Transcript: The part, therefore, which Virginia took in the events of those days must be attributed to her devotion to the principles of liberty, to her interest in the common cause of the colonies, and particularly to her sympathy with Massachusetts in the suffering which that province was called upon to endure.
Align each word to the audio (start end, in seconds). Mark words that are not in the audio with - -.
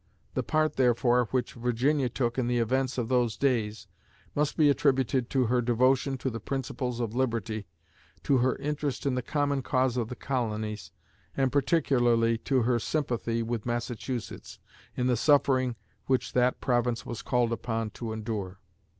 The 0.33 0.41
part, 0.41 0.77
therefore, 0.77 1.25
which 1.29 1.53
Virginia 1.53 2.09
took 2.09 2.39
in 2.39 2.47
the 2.47 2.57
events 2.57 2.97
of 2.97 3.07
those 3.07 3.37
days 3.37 3.85
must 4.33 4.57
be 4.57 4.67
attributed 4.67 5.29
to 5.29 5.45
her 5.45 5.61
devotion 5.61 6.17
to 6.17 6.31
the 6.31 6.39
principles 6.39 6.99
of 6.99 7.13
liberty, 7.13 7.67
to 8.23 8.39
her 8.39 8.55
interest 8.55 9.05
in 9.05 9.13
the 9.13 9.21
common 9.21 9.61
cause 9.61 9.97
of 9.97 10.09
the 10.09 10.15
colonies, 10.15 10.89
and 11.37 11.51
particularly 11.51 12.35
to 12.39 12.63
her 12.63 12.79
sympathy 12.79 13.43
with 13.43 13.67
Massachusetts 13.67 14.57
in 14.97 15.05
the 15.05 15.15
suffering 15.15 15.75
which 16.07 16.33
that 16.33 16.59
province 16.59 17.05
was 17.05 17.21
called 17.21 17.51
upon 17.53 17.91
to 17.91 18.11
endure. 18.11 18.57